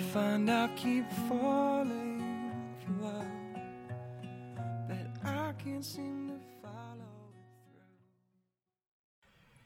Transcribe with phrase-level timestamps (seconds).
[0.00, 2.22] find I keep falling
[2.80, 3.24] for love
[4.88, 7.04] that I can't seem to follow
[7.72, 7.84] through.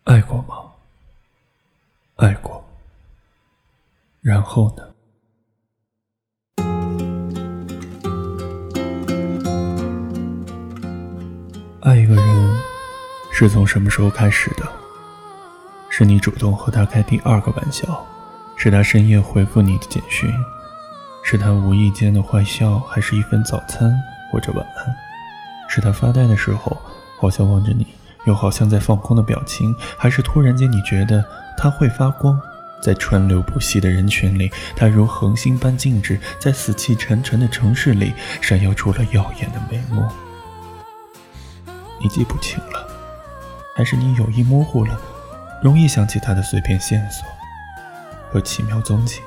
[0.04, 0.72] 爱过吗？
[2.16, 2.64] 爱过。
[4.20, 4.90] 然后呢？
[11.82, 12.62] 爱一个人
[13.32, 14.72] 是从什么时候开始的？
[15.90, 18.04] 是你主动和他开第二个玩笑，
[18.64, 20.32] 是他深夜回复你的简讯，
[21.22, 23.94] 是他无意间的坏笑，还是一份早餐
[24.32, 24.96] 或者晚安？
[25.68, 26.74] 是他发呆的时候，
[27.20, 27.86] 好像望着你，
[28.24, 31.22] 又好像在放空的表情，还是突然间你觉得
[31.58, 32.40] 他会发光？
[32.82, 40.08] 在川流不息的人群里，他如恒星般静止，在死气沉沉的城市里，闪耀出了耀眼的眉目。
[42.00, 42.88] 你记不清了，
[43.76, 44.98] 还是你有意模糊了，
[45.62, 47.28] 容易想起他的碎片线索
[48.34, 49.22] 和奇妙踪迹？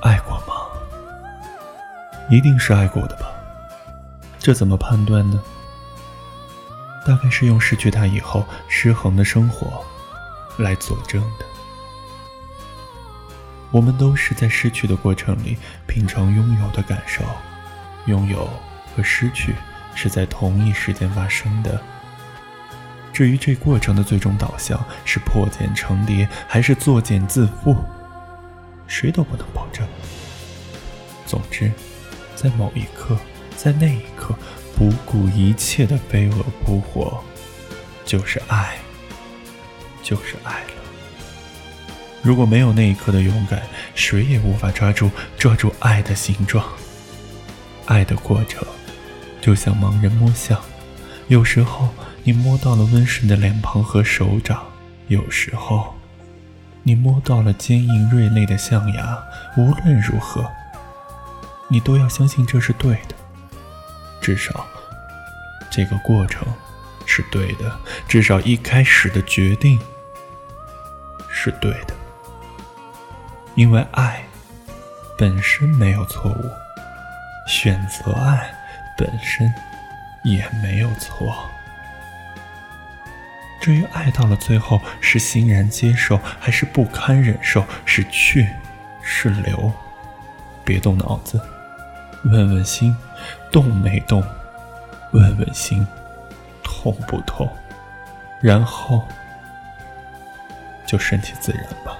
[0.00, 0.66] 爱过吗？
[2.28, 3.30] 一定是爱过的吧？
[4.40, 5.40] 这怎么判断呢？
[7.06, 9.84] 大概是用失去他以后失衡的生活
[10.58, 11.46] 来佐证的。
[13.70, 15.56] 我们都是在失去的过程里
[15.86, 17.22] 品尝拥有的感受，
[18.06, 18.50] 拥有
[18.96, 19.54] 和失去。
[19.94, 21.80] 是在同一时间发生的。
[23.12, 27.76] 至于这过程的最终导向是破茧成蝶，还是作茧自缚，
[28.86, 29.86] 谁都不能保证。
[31.26, 31.70] 总之，
[32.34, 33.16] 在某一刻，
[33.56, 34.34] 在那一刻，
[34.76, 37.22] 不顾一切的飞蛾扑火，
[38.04, 38.76] 就是爱，
[40.02, 40.68] 就是爱了。
[42.22, 43.62] 如果没有那一刻的勇敢，
[43.94, 46.64] 谁也无法抓住抓住爱的形状，
[47.86, 48.66] 爱的过程。
[49.40, 50.62] 就像盲人摸象，
[51.32, 51.88] 有时候
[52.24, 54.62] 你摸到了温顺的脸庞和手掌，
[55.06, 55.94] 有时候
[56.82, 59.18] 你摸到了坚硬锐利的象牙。
[59.56, 60.44] 无论如何，
[61.68, 63.14] 你都要相信这是对的。
[64.20, 64.66] 至少，
[65.70, 66.46] 这个过程
[67.06, 67.80] 是对的。
[68.06, 69.80] 至少一开始的决定
[71.30, 71.94] 是对的。
[73.54, 74.22] 因为爱
[75.16, 76.44] 本身没有错误，
[77.48, 78.54] 选择爱。
[78.98, 79.50] 本身
[80.22, 81.50] 也没有错。
[83.60, 88.48] 至于爱到了最后是欣然接受还是不堪忍受，是去
[89.02, 89.72] 是留，
[90.64, 91.40] 别动脑子，
[92.24, 92.96] 问问心，
[93.52, 94.24] 动没动？
[95.12, 95.86] 问问心，
[96.62, 97.48] 痛不痛？
[98.40, 99.06] 然后
[100.84, 101.96] 就顺其自然吧。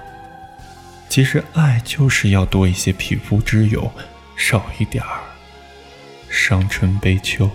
[1.09, 3.93] 其实爱就是要多一些匹夫之勇，
[4.37, 5.21] 少一点儿。
[6.29, 7.51] 伤春悲秋，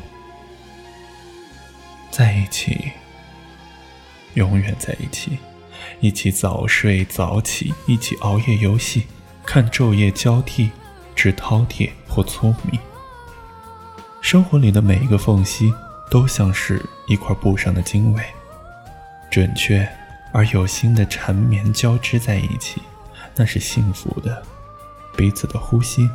[2.18, 2.94] 在一起，
[4.34, 5.38] 永远在一起，
[6.00, 9.06] 一起早睡早起，一起熬夜游戏，
[9.46, 10.72] 看昼夜交替，
[11.16, 12.80] 只饕餮或粗米。
[14.20, 15.72] 生活里的每一个缝隙，
[16.10, 18.24] 都像是一块布上的经纬，
[19.30, 19.88] 准确
[20.34, 22.82] 而有心的缠绵交织在一起，
[23.36, 24.42] 那是幸福的。
[25.16, 26.10] 彼此的呼吸，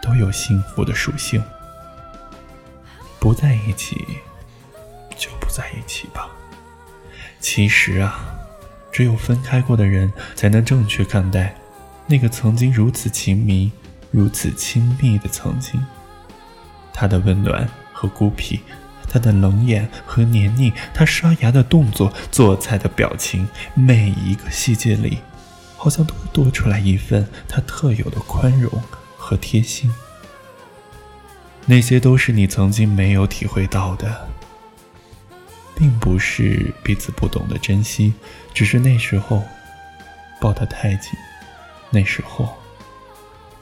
[0.00, 1.42] 都有幸福的属性。
[3.18, 4.06] 不在一起，
[5.58, 6.28] 在一起吧。
[7.40, 8.20] 其实啊，
[8.92, 11.56] 只有分开过的人，才能正确看待
[12.06, 13.72] 那个曾经如此情迷、
[14.12, 15.84] 如此亲密的曾经。
[16.92, 18.60] 他的温暖和孤僻，
[19.08, 25.18] 他的冷眼和黏腻，他刷牙的动作、做菜的表情，每一个细节里，
[25.76, 28.70] 好像都多出来一份他特有的宽容
[29.16, 29.92] 和贴心。
[31.66, 34.28] 那些都是你曾经没有体会到的，
[35.78, 38.12] 并不是彼此不懂得珍惜，
[38.52, 39.44] 只是那时候
[40.40, 41.12] 抱得太紧，
[41.88, 42.52] 那时候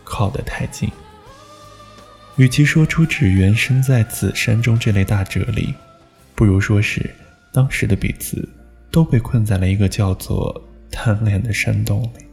[0.02, 0.90] 靠得太近。
[2.36, 5.74] 与其说出“只缘身在此山中”这类大哲理，
[6.34, 7.14] 不如说是
[7.52, 8.48] 当时的彼此
[8.90, 12.24] 都被困在了一个叫做贪恋的山洞里。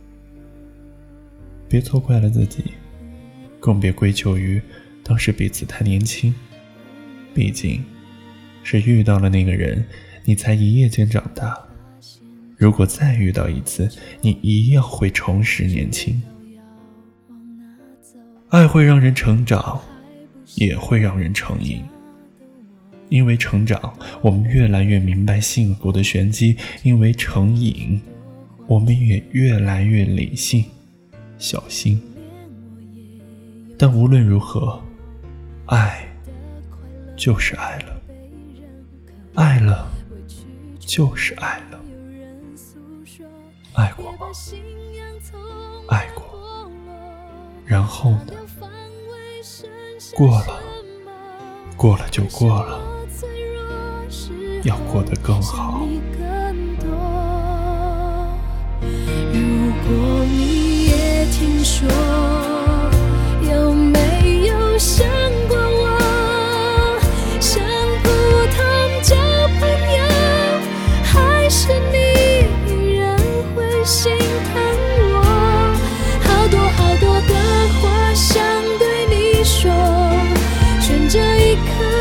[1.67, 2.73] 别错怪了自己，
[3.59, 4.61] 更别归咎于。
[5.03, 6.33] 当时彼此太年轻，
[7.33, 7.83] 毕竟
[8.63, 9.85] 是遇到了那个人，
[10.25, 11.55] 你才一夜间长大。
[12.57, 13.89] 如果再遇到一次，
[14.21, 16.21] 你一样会重拾年轻。
[18.49, 19.81] 爱会让人成长，
[20.55, 21.81] 也会让人成瘾。
[23.09, 28.01] 因为成长，我们越来越明白幸福的玄机；因为成瘾，
[28.65, 30.63] 我们也越来越理性、
[31.37, 32.01] 小心。
[33.77, 34.81] 但无论如何，
[35.65, 36.07] 爱
[37.17, 37.92] 就是爱了，
[39.35, 39.87] 爱了
[40.79, 41.79] 就是爱了。
[43.73, 44.27] 爱过吗？
[45.87, 46.69] 爱过，
[47.65, 48.33] 然后呢？
[50.15, 50.59] 过了，
[51.75, 52.79] 过了就过了，
[54.63, 55.87] 要过得更好。
[59.33, 59.39] 如
[59.87, 61.89] 果你也听说，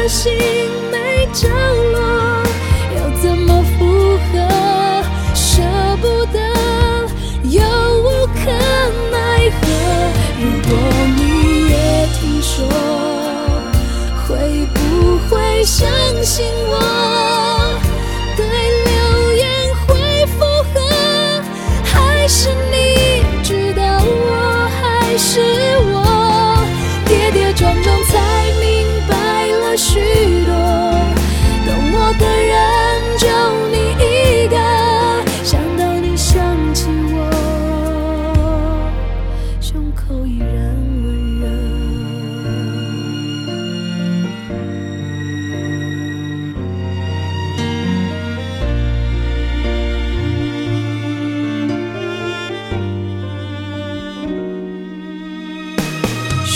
[0.08, 0.32] 心
[0.90, 1.48] 没着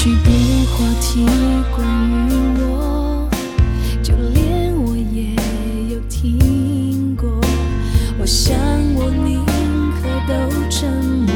[0.07, 0.31] 许多
[0.71, 1.27] 话题
[1.75, 1.85] 关
[2.29, 3.29] 于我，
[4.05, 5.35] 就连我也
[5.93, 7.29] 有听过。
[8.17, 8.57] 我想
[8.95, 9.45] 我宁
[9.97, 10.33] 可都
[10.71, 11.35] 沉默，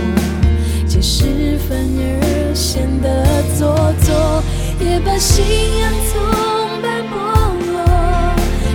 [0.87, 3.75] 解释反而显得做
[4.05, 4.40] 作，
[4.78, 5.44] 也把信
[5.81, 7.12] 仰从白剥
[7.72, 7.82] 落，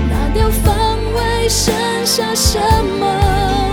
[0.09, 1.73] 拿掉防卫，剩
[2.05, 2.59] 下什
[2.99, 3.71] 么？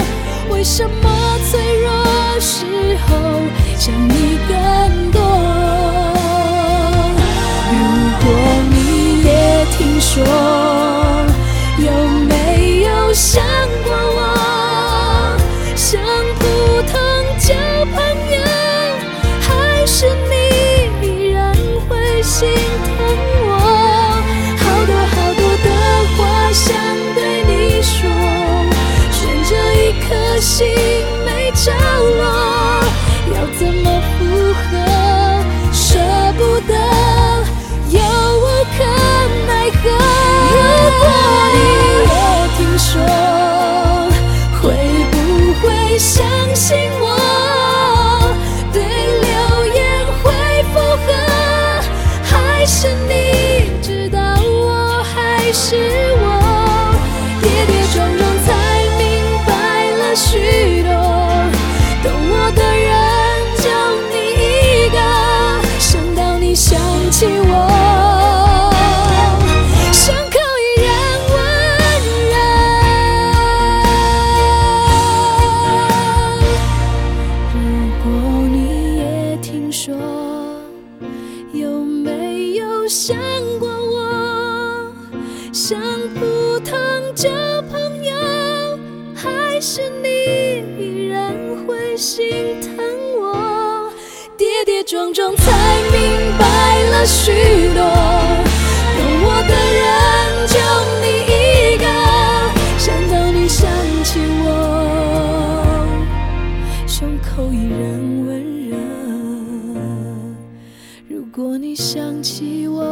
[0.53, 1.91] 为什么脆弱
[2.39, 2.65] 时
[3.09, 3.11] 候
[3.77, 4.57] 想你更
[30.43, 30.67] 心
[31.25, 32.83] 没着落，
[33.33, 34.02] 要怎么
[85.93, 86.75] 像普通
[87.15, 87.29] 交
[87.71, 88.15] 朋友，
[89.15, 90.09] 还是你
[90.83, 92.73] 依然会心疼
[93.21, 93.93] 我？
[94.39, 95.53] 跌跌撞撞才
[95.93, 96.01] 明
[96.39, 97.31] 白了许
[97.75, 97.83] 多，
[98.97, 99.85] 懂我的人
[100.49, 100.57] 就
[101.03, 101.85] 你一个。
[102.79, 103.69] 想到你想
[104.03, 104.49] 起我，
[106.87, 107.81] 胸口依然
[108.27, 108.31] 温
[108.71, 108.73] 热。
[111.07, 112.83] 如果你想起我，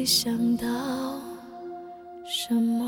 [0.00, 0.64] 会想到
[2.24, 2.79] 什么？